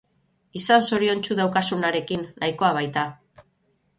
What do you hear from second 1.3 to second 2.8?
daukazunarekin, nahikoa